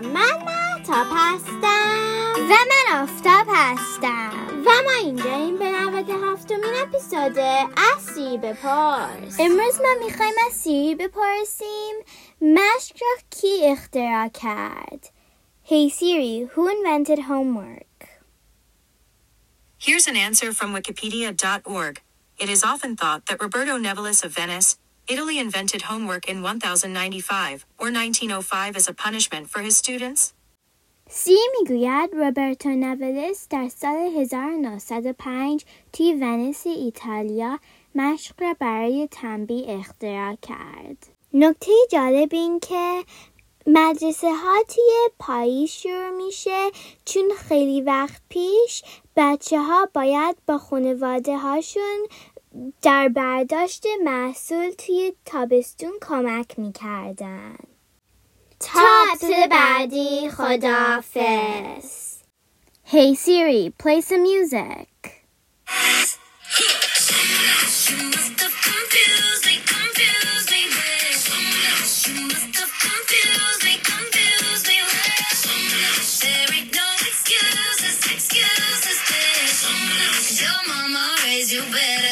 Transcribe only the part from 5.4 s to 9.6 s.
به نوت هفتمین اپیزود از سیری بپرس.